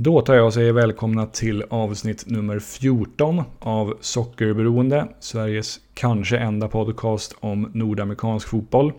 [0.00, 6.68] Då tar jag och säger välkomna till avsnitt nummer 14 av Sockerberoende, Sveriges kanske enda
[6.68, 8.92] podcast om nordamerikansk fotboll.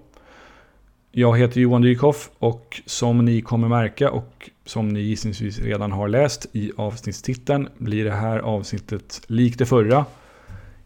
[1.11, 6.07] Jag heter Johan Dykhoff och som ni kommer märka och som ni gissningsvis redan har
[6.07, 10.05] läst i avsnittstiteln blir det här avsnittet likt det förra.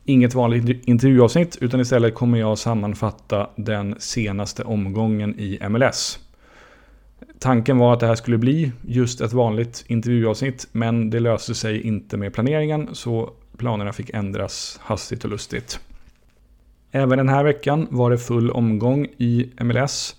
[0.05, 6.19] Inget vanligt intervjuavsnitt utan istället kommer jag sammanfatta den senaste omgången i MLS.
[7.39, 11.81] Tanken var att det här skulle bli just ett vanligt intervjuavsnitt men det löste sig
[11.81, 15.79] inte med planeringen så planerna fick ändras hastigt och lustigt.
[16.91, 20.15] Även den här veckan var det full omgång i MLS.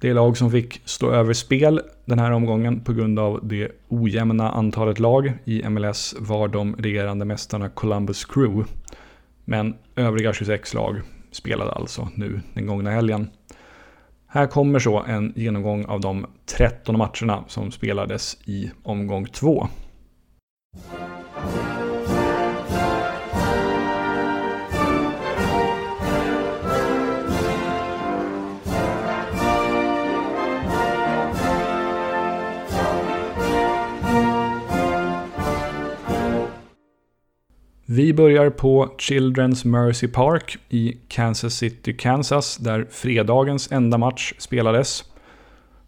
[0.00, 4.50] Det lag som fick stå över spel den här omgången på grund av det ojämna
[4.50, 8.70] antalet lag i MLS var de regerande mästarna Columbus Crew.
[9.44, 11.00] Men övriga 26 lag
[11.30, 13.30] spelade alltså nu den gångna helgen.
[14.38, 19.68] Här kommer så en genomgång av de 13 matcherna som spelades i omgång 2.
[37.98, 45.04] Vi börjar på Children's Mercy Park i Kansas City, Kansas, där fredagens enda match spelades.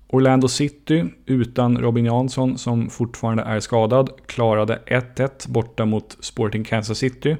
[0.08, 6.98] Orlando City, utan Robin Jansson som fortfarande är skadad, klarade 1-1 borta mot Sporting Kansas
[6.98, 7.36] City.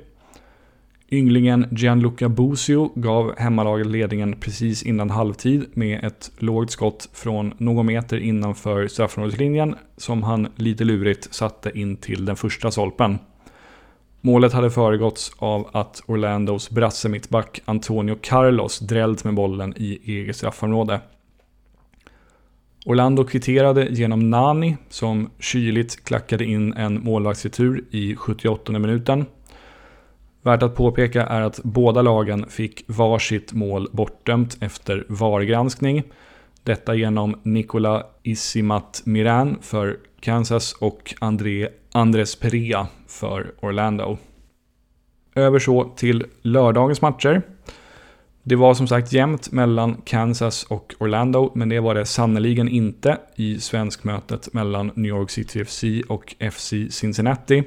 [1.11, 7.87] Ynglingen Gianluca Busio gav hemmalaget ledningen precis innan halvtid med ett lågt skott från någon
[7.87, 13.19] meter innanför straffområdeslinjen som han lite lurigt satte in till den första solpen.
[14.21, 21.01] Målet hade föregåtts av att Orlandos brasse-mittback Antonio Carlos drällt med bollen i eget straffområde.
[22.87, 29.27] Orlando kvitterade genom Nani som kyligt klackade in en målvaktsretur i 78 minuten.
[30.43, 36.03] Värt att påpeka är att båda lagen fick varsitt mål bortdömt efter VAR-granskning.
[36.63, 44.19] Detta genom Nicola Isimat Miran för Kansas och André Andres Perea för Orlando.
[45.35, 47.43] Över så till lördagens matcher.
[48.43, 53.19] Det var som sagt jämnt mellan Kansas och Orlando, men det var det sannoliken inte
[53.37, 57.65] i svenskmötet mellan New York City FC och FC Cincinnati.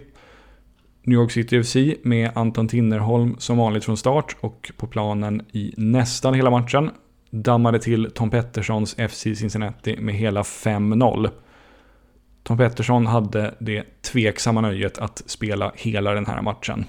[1.03, 5.73] New York City FC med Anton Tinnerholm som vanligt från start och på planen i
[5.77, 6.89] nästan hela matchen
[7.29, 11.29] dammade till Tom Petterssons FC Cincinnati med hela 5-0.
[12.43, 16.85] Tom Pettersson hade det tveksamma nöjet att spela hela den här matchen.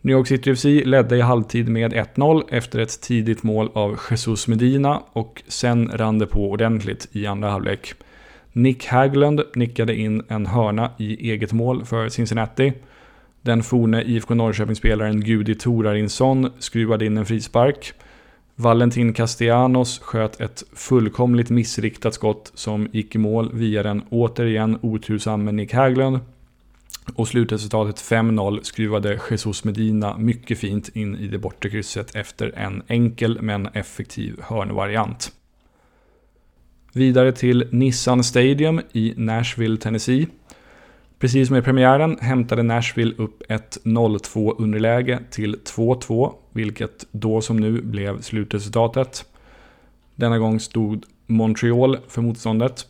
[0.00, 4.48] New York City FC ledde i halvtid med 1-0 efter ett tidigt mål av Jesus
[4.48, 7.94] Medina och sen rann det på ordentligt i andra halvlek.
[8.52, 12.72] Nick Haglund nickade in en hörna i eget mål för Cincinnati.
[13.42, 17.92] Den forne IFK Norrköping-spelaren Gudi Torarinsson skruvade in en frispark.
[18.56, 25.52] Valentin Castellanos sköt ett fullkomligt missriktat skott som gick i mål via den återigen otursamme
[25.52, 26.18] Nick Haglund.
[27.14, 32.82] Och slutresultatet 5-0 skruvade Jesus Medina mycket fint in i det bortre krysset efter en
[32.86, 35.32] enkel men effektiv hörnvariant.
[36.92, 40.26] Vidare till Nissan Stadium i Nashville, Tennessee.
[41.18, 47.56] Precis som i premiären hämtade Nashville upp ett 0-2 underläge till 2-2, vilket då som
[47.56, 49.24] nu blev slutresultatet.
[50.14, 52.86] Denna gång stod Montreal för motståndet.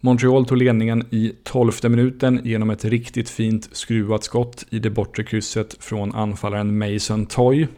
[0.00, 5.24] Montreal tog ledningen i 12 minuten genom ett riktigt fint skruvat skott i det bortre
[5.24, 7.68] krysset från anfallaren Mason Toy.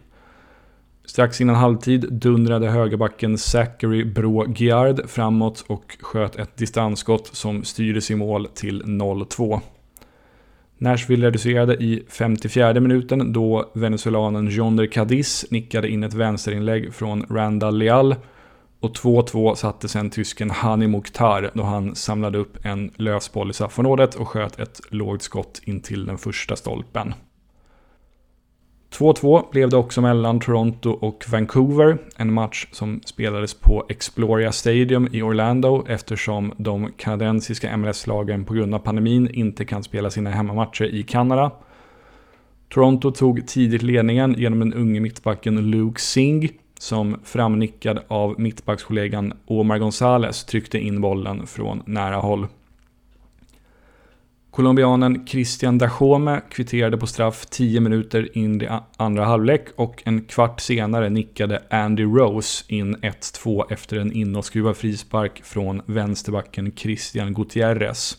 [1.10, 8.10] Strax innan halvtid dundrade högerbacken Zachary Brå Giard framåt och sköt ett distansskott som styrdes
[8.10, 9.60] i mål till 0-2.
[10.78, 17.78] Nashville reducerade i 54 minuten då venezuelanen Jonder Cadiz nickade in ett vänsterinlägg från Randall
[17.78, 18.14] Leal
[18.80, 24.14] och 2-2 satte sen tysken Hani Mukhtar då han samlade upp en lösboll i straffområdet
[24.14, 27.14] och sköt ett lågt skott in till den första stolpen.
[28.90, 31.98] 2-2 blev det också mellan Toronto och Vancouver.
[32.16, 38.74] En match som spelades på Exploria Stadium i Orlando eftersom de kanadensiska MLS-lagen på grund
[38.74, 41.50] av pandemin inte kan spela sina hemmamatcher i Kanada.
[42.68, 49.78] Toronto tog tidigt ledningen genom den unge mittbacken Luke Singh som framnickad av mittbackskollegan Omar
[49.78, 52.46] Gonzales tryckte in bollen från nära håll.
[54.50, 60.60] Colombianen Christian Dachome kvitterade på straff 10 minuter in i andra halvlek och en kvart
[60.60, 68.16] senare nickade Andy Rose in 1-2 efter en inåtskruvad frispark från vänsterbacken Christian Gutierrez.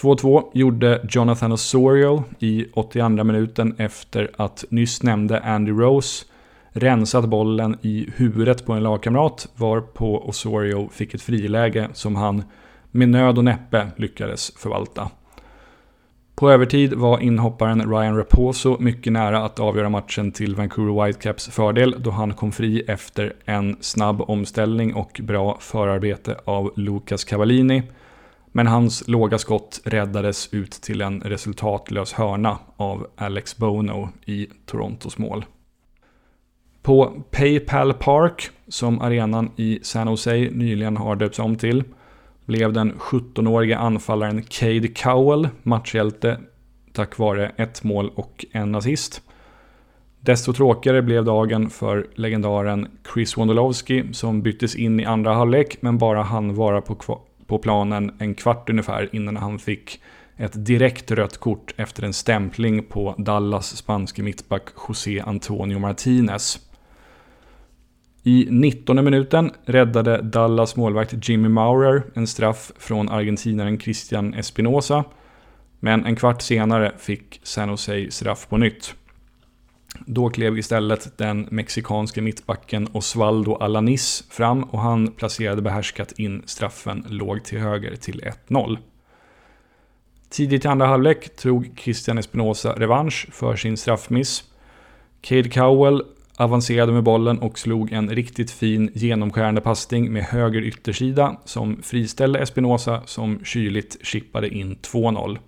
[0.00, 6.24] 2-2 gjorde Jonathan Osorio i 82 minuten efter att nyss nämnde Andy Rose
[6.72, 12.42] rensat bollen i huvudet på en lagkamrat varpå Osorio fick ett friläge som han
[12.90, 15.10] med nöd och näppe lyckades förvalta.
[16.40, 21.94] På övertid var inhopparen Ryan Raposo mycket nära att avgöra matchen till Vancouver Whitecaps fördel
[21.98, 27.82] då han kom fri efter en snabb omställning och bra förarbete av Lucas Cavallini.
[28.52, 35.18] Men hans låga skott räddades ut till en resultatlös hörna av Alex Bono i Torontos
[35.18, 35.44] mål.
[36.82, 41.84] På Paypal Park, som arenan i San Jose nyligen har döpts om till,
[42.50, 46.40] blev den 17-årige anfallaren Cade Cowell matchhjälte
[46.92, 49.22] tack vare ett mål och en assist.
[50.20, 55.98] Desto tråkigare blev dagen för legendaren Chris Wondolowski som byttes in i andra halvlek men
[55.98, 60.00] bara han vara på, på planen en kvart ungefär innan han fick
[60.36, 66.69] ett direkt rött kort efter en stämpling på Dallas spanske mittback José Antonio Martinez.
[68.22, 75.04] I 19 minuten räddade Dallas målvakt Jimmy Maurer en straff från argentinaren Christian Espinosa.
[75.80, 78.94] Men en kvart senare fick San Jose straff på nytt.
[80.06, 87.06] Då klev istället den mexikanske mittbacken Osvaldo Alanis fram och han placerade behärskat in straffen
[87.08, 88.78] låg till höger till 1-0.
[90.30, 94.44] Tidigt i andra halvlek tog Christian Espinosa revansch för sin straffmiss.
[95.20, 96.02] Cade Cowell
[96.40, 102.38] avancerade med bollen och slog en riktigt fin genomskärande passning med höger yttersida som friställde
[102.38, 105.38] Espinosa som kyligt chippade in 2-0.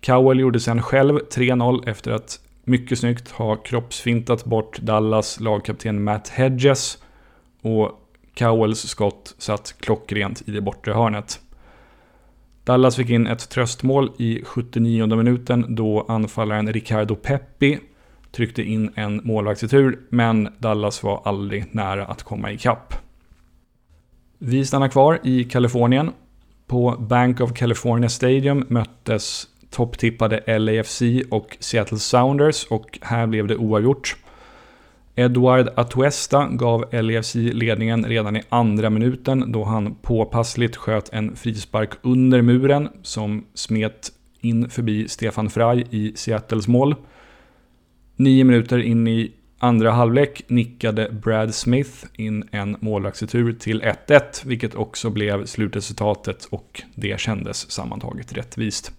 [0.00, 6.28] Cowell gjorde sen själv 3-0 efter att mycket snyggt ha kroppsfintat bort Dallas lagkapten Matt
[6.28, 6.98] Hedges
[7.62, 7.90] och
[8.34, 11.40] Cowells skott satt klockrent i det bortre hörnet.
[12.64, 17.78] Dallas fick in ett tröstmål i 79 minuten då anfallaren Ricardo Peppi
[18.32, 22.94] tryckte in en målvaktsretur, men Dallas var aldrig nära att komma ikapp.
[24.38, 26.10] Vi stannar kvar i Kalifornien.
[26.66, 33.56] På Bank of California Stadium möttes topptippade LAFC och Seattle Sounders och här blev det
[33.56, 34.16] oavgjort.
[35.14, 41.90] Edward Atuesta gav LAFC ledningen redan i andra minuten då han påpassligt sköt en frispark
[42.02, 46.94] under muren som smet in förbi Stefan Frey i Seattles mål.
[48.20, 54.74] Nio minuter in i andra halvlek nickade Brad Smith in en målvaktsretur till 1-1, vilket
[54.74, 58.92] också blev slutresultatet och det kändes sammantaget rättvist.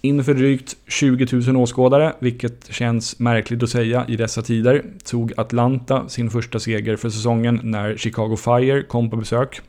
[0.00, 6.08] Inför drygt 20 000 åskådare, vilket känns märkligt att säga i dessa tider, tog Atlanta
[6.08, 9.60] sin första seger för säsongen när Chicago Fire kom på besök.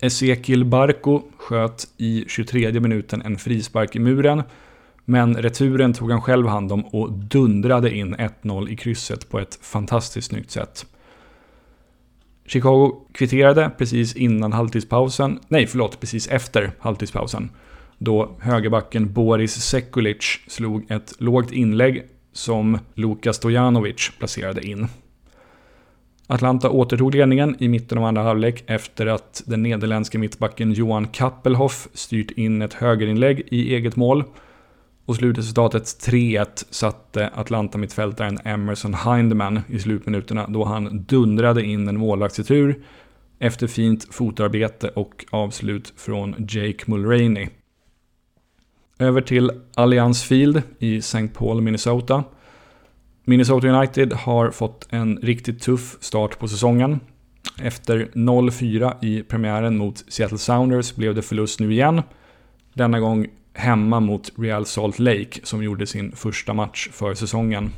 [0.00, 4.42] Ezekiel Barco sköt i 23 minuten en frispark i muren
[5.10, 9.58] men returen tog han själv hand om och dundrade in 1-0 i krysset på ett
[9.62, 10.86] fantastiskt snyggt sätt.
[12.46, 17.50] Chicago kvitterade precis innan halvtidspausen, nej förlåt, precis efter halvtidspausen.
[17.98, 22.02] Då högerbacken Boris Sekulic slog ett lågt inlägg
[22.32, 24.88] som Luka Stojanovic placerade in.
[26.26, 31.88] Atlanta återtog ledningen i mitten av andra halvlek efter att den nederländske mittbacken Johan Kappelhoff
[31.94, 34.24] styrt in ett högerinlägg i eget mål.
[35.08, 42.82] Och slutresultatet 3-1 satte Atlanta-mittfältaren Emerson Hindman i slutminuterna då han dundrade in en målvaktsretur
[43.38, 47.48] efter fint fotarbete och avslut från Jake Mulroney.
[48.98, 51.28] Över till Allianz Field i St.
[51.28, 52.24] Paul, Minnesota.
[53.24, 57.00] Minnesota United har fått en riktigt tuff start på säsongen.
[57.62, 62.02] Efter 0-4 i premiären mot Seattle Sounders blev det förlust nu igen.
[62.74, 63.26] Denna gång
[63.58, 67.70] hemma mot Real Salt Lake som gjorde sin första match för säsongen.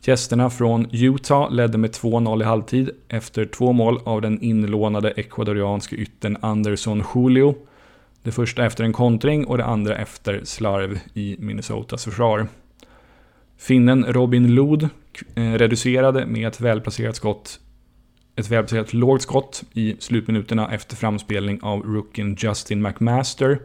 [0.00, 5.96] Gästerna från Utah ledde med 2-0 i halvtid efter två mål av den inlånade ecuadorianske
[5.96, 7.54] ytten Anderson Julio.
[8.22, 12.48] Det första efter en kontring och det andra efter slarv i Minnesotas försvar.
[13.56, 14.88] Finnen Robin Lood
[15.34, 17.60] eh, reducerade med ett välplacerat skott
[18.36, 23.58] ett välplacerat lågt skott i slutminuterna efter framspelning av rookien Justin McMaster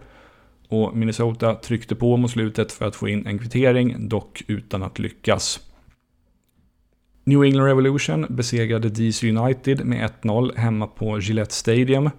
[0.73, 4.99] och Minnesota tryckte på mot slutet för att få in en kvittering, dock utan att
[4.99, 5.59] lyckas.
[7.23, 12.09] New England Revolution besegrade DC United med 1-0 hemma på Gillette Stadium.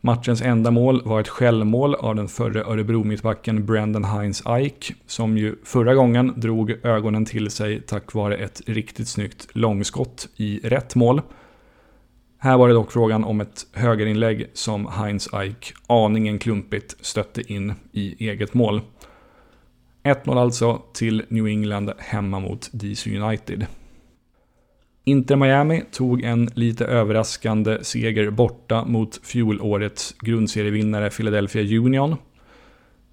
[0.00, 5.56] Matchens enda mål var ett självmål av den förre Örebro-mittbacken Brendan Heinz Ike, som ju
[5.64, 11.22] förra gången drog ögonen till sig tack vare ett riktigt snyggt långskott i rätt mål.
[12.42, 18.28] Här var det dock frågan om ett högerinlägg som Heinz-Eich aningen klumpigt stötte in i
[18.28, 18.80] eget mål.
[20.04, 23.66] 1-0 alltså till New England hemma mot DC United.
[25.04, 32.16] Inter Miami tog en lite överraskande seger borta mot fjolårets grundserievinnare Philadelphia Union.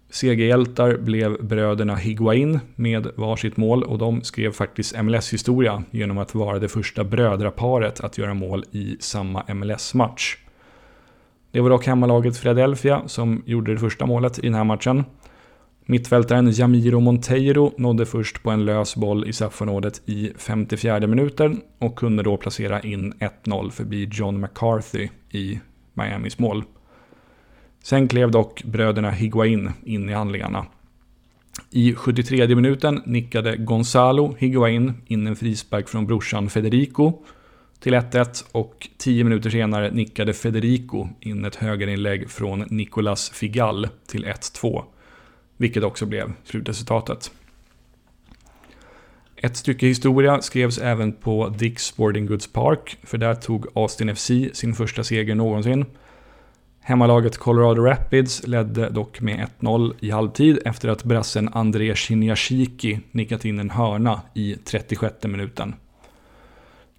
[0.09, 6.59] Segerhjältar blev bröderna Higuain med varsitt mål och de skrev faktiskt MLS-historia genom att vara
[6.59, 10.37] det första brödraparet att göra mål i samma MLS-match.
[11.51, 15.03] Det var dock hemmalaget Philadelphia som gjorde det första målet i den här matchen.
[15.85, 21.95] Mittfältaren Jamiro Monteiro nådde först på en lös boll i straffområdet i 54 minuten och
[21.95, 23.13] kunde då placera in
[23.45, 25.59] 1-0 förbi John McCarthy i
[25.93, 26.63] Miamis mål.
[27.83, 30.65] Sen klev dock bröderna Higuain in i handlingarna.
[31.69, 37.13] I 73 minuten nickade Gonzalo Higuain in en frispark från brorsan Federico
[37.79, 44.25] till 1-1 och 10 minuter senare nickade Federico in ett högerinlägg från Nicolas Figal till
[44.25, 44.83] 1-2.
[45.57, 47.31] Vilket också blev slutresultatet.
[49.35, 54.31] Ett stycke historia skrevs även på Dick's Sporting Goods Park, för där tog Austin FC
[54.53, 55.85] sin första seger någonsin.
[56.87, 63.45] Hemmalaget Colorado Rapids ledde dock med 1-0 i halvtid efter att brassen André Shinyashiki nickat
[63.45, 65.75] in en hörna i 36 minuten.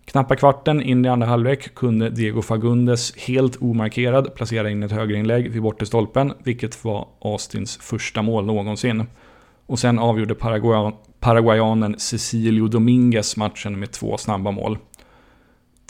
[0.05, 5.51] Knappa kvarten in i andra halvlek kunde Diego Fagundes helt omarkerad placera in ett högerinlägg
[5.51, 9.07] vid bortre stolpen, vilket var Austins första mål någonsin.
[9.67, 14.79] Och sen avgjorde Paraguay paraguayanen Cecilio Dominguez matchen med två snabba mål.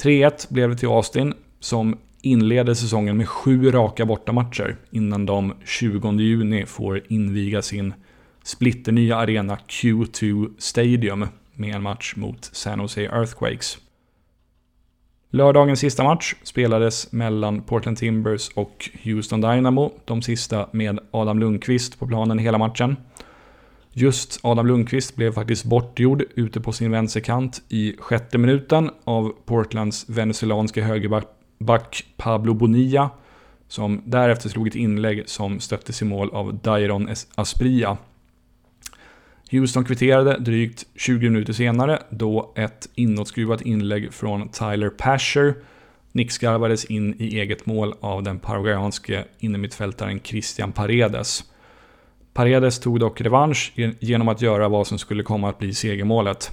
[0.03, 6.13] 3-1 blev det till Austin, som inleder säsongen med sju raka bortamatcher innan de 20
[6.13, 7.95] juni får inviga sin
[8.43, 13.79] splitternya arena Q2 Stadium med en match mot San Jose Earthquakes.
[15.31, 21.99] Lördagens sista match spelades mellan Portland Timbers och Houston Dynamo, de sista med Adam Lundqvist
[21.99, 22.97] på planen hela matchen.
[23.93, 30.09] Just Adam Lundqvist blev faktiskt bortgjord ute på sin vänsterkant i sjätte minuten av Portlands
[30.09, 33.11] venezuelanske högerback Back Pablo Bonilla,
[33.69, 37.97] som därefter slog ett inlägg som stöttes i mål av Dairon Aspria
[39.51, 45.55] Houston kvitterade drygt 20 minuter senare då ett inåtskruvat inlägg från Tyler Pasher
[46.13, 51.45] nickskarvades in i eget mål av den paraguayanske innermittfältaren Christian Paredes.
[52.33, 56.51] Paredes tog dock revansch genom att göra vad som skulle komma att bli segermålet.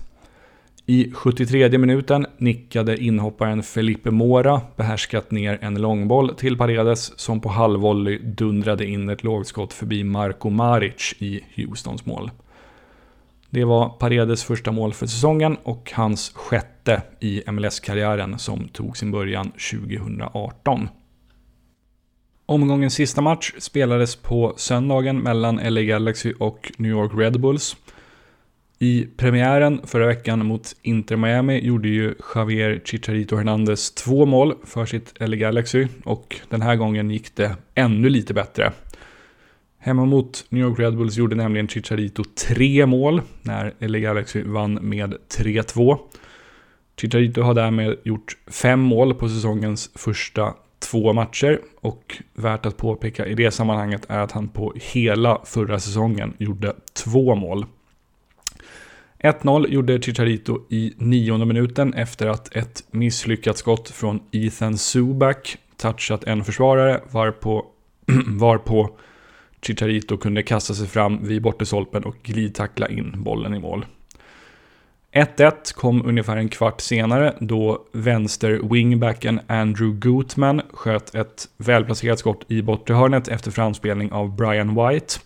[0.87, 7.49] I 73 minuten nickade inhopparen Felipe Mora behärskat ner en långboll till Paredes som på
[7.49, 12.31] halvvolley dundrade in ett lågskott förbi Marco Maric i Houstons mål.
[13.49, 19.11] Det var Paredes första mål för säsongen och hans sjätte i MLS-karriären som tog sin
[19.11, 20.89] början 2018.
[22.45, 27.75] Omgångens sista match spelades på söndagen mellan LA Galaxy och New York Red Bulls.
[28.79, 34.85] I premiären förra veckan mot Inter Miami gjorde ju Javier Chicharito Hernandez två mål för
[34.85, 38.71] sitt LA Galaxy och den här gången gick det ännu lite bättre.
[39.79, 44.73] Hemma mot New York Red Bulls gjorde nämligen Chicharito tre mål när LA Galaxy vann
[44.73, 45.97] med 3-2.
[47.01, 53.25] Chicharito har därmed gjort fem mål på säsongens första två matcher och värt att påpeka
[53.25, 57.65] i det sammanhanget är att han på hela förra säsongen gjorde två mål.
[59.25, 66.23] 1-0 gjorde Chicharito i nionde minuten efter att ett misslyckat skott från Ethan Subak touchat
[66.23, 67.65] en försvarare varpå,
[68.27, 68.89] varpå
[69.61, 73.85] Chicharito kunde kasta sig fram vid bortesolpen och glidtackla in bollen i mål.
[75.11, 82.61] 1-1 kom ungefär en kvart senare då vänster-wingbacken Andrew Gutman sköt ett välplacerat skott i
[82.61, 85.19] bortre hörnet efter framspelning av Brian White.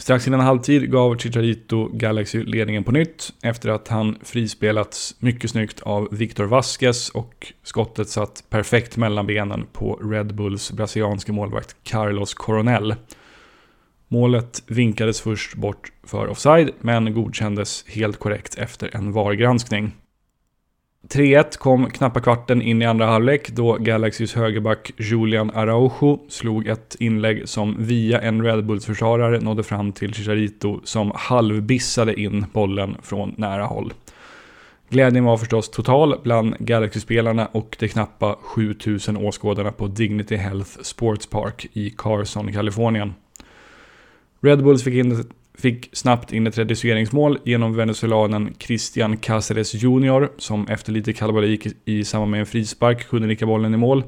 [0.00, 5.80] Strax innan halvtid gav Chicharito Galaxy ledningen på nytt efter att han frispelats mycket snyggt
[5.80, 12.34] av Victor Vasquez och skottet satt perfekt mellan benen på Red Bulls brasilianske målvakt Carlos
[12.34, 12.94] Coronel.
[14.08, 19.92] Målet vinkades först bort för offside men godkändes helt korrekt efter en VAR-granskning.
[21.08, 26.96] 3-1 kom knappa kvarten in i andra halvlek då Galaxys högerback Julian Araujo slog ett
[26.98, 33.34] inlägg som via en Red Bulls-försvarare nådde fram till Chicharito som halvbissade in bollen från
[33.36, 33.92] nära håll.
[34.88, 41.26] Glädjen var förstås total bland Galaxy-spelarna och de knappa 7000 åskådarna på Dignity Health Sports
[41.26, 43.14] Park i Carson, Kalifornien.
[44.40, 45.24] Red Bulls fick, in,
[45.60, 50.28] fick snabbt in ett reduceringsmål genom venezuelanen Christian Cáceres Jr.
[50.38, 54.04] som efter lite kalabalik i samband med en frispark kunde nicka bollen i mål.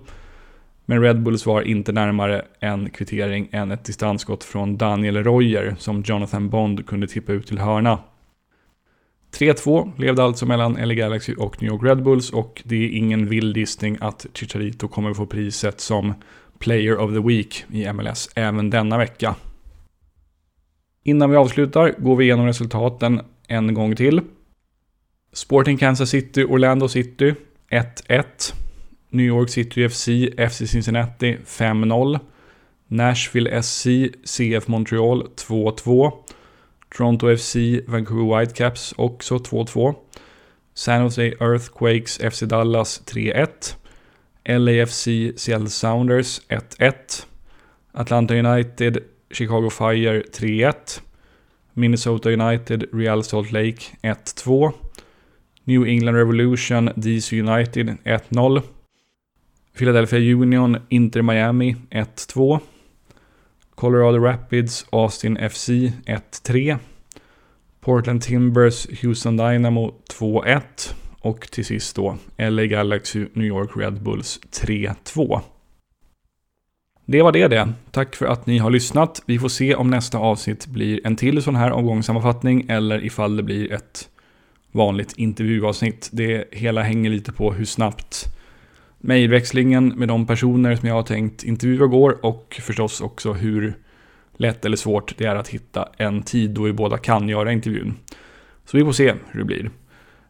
[0.84, 6.02] Men Red Bulls var inte närmare en kvittering än ett distansskott från Daniel Royer som
[6.06, 7.98] Jonathan Bond kunde tippa ut till hörna.
[9.38, 13.28] 3-2 levde alltså mellan LA Galaxy och New York Red Bulls och det är ingen
[13.28, 16.14] vild gissning att Chicharito kommer få priset som
[16.58, 19.34] Player of the Week i MLS även denna vecka.
[21.02, 24.20] Innan vi avslutar går vi igenom resultaten en gång till.
[25.32, 27.34] Sporting Kansas City, Orlando City
[27.70, 28.54] 1-1.
[29.10, 30.08] New York City FC,
[30.50, 32.18] FC Cincinnati 5-0.
[32.88, 33.86] Nashville SC,
[34.24, 36.12] CF Montreal 2-2.
[36.96, 37.56] Toronto FC,
[37.86, 39.94] Vancouver Whitecaps också 2-2.
[40.74, 43.76] San Jose Earthquakes, FC Dallas 3-1.
[44.44, 45.04] LAFC,
[45.36, 46.92] Seattle Sounders 1-1.
[47.92, 48.98] Atlanta United,
[49.32, 51.00] Chicago Fire 3-1.
[51.74, 54.72] Minnesota United, Real Salt Lake 1-2.
[55.66, 58.62] New England Revolution, DC United 1-0.
[59.74, 62.60] Philadelphia Union, Inter Miami 1-2.
[63.74, 66.78] Colorado Rapids, Austin FC 1-3.
[67.80, 70.94] Portland Timbers, Houston Dynamo 2-1.
[71.20, 75.40] Och till sist då LA Galaxy, New York Red Bulls 3-2.
[77.12, 77.72] Det var det det.
[77.90, 79.22] Tack för att ni har lyssnat.
[79.26, 83.42] Vi får se om nästa avsnitt blir en till sån här omgångssammanfattning eller ifall det
[83.42, 84.08] blir ett
[84.70, 86.10] vanligt intervjuavsnitt.
[86.12, 88.24] Det hela hänger lite på hur snabbt
[88.98, 93.74] mejlväxlingen med de personer som jag har tänkt intervjua går och förstås också hur
[94.36, 97.94] lätt eller svårt det är att hitta en tid då vi båda kan göra intervjun.
[98.64, 99.70] Så vi får se hur det blir.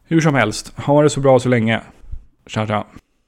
[0.03, 1.81] Hur som helst, ha det så bra så länge.
[2.47, 2.85] Tja tja.